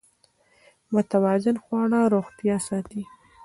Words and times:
متوازن 0.93 1.55
خواړه 1.63 1.99
روغتیا 2.13 2.55
ساتي. 2.67 3.01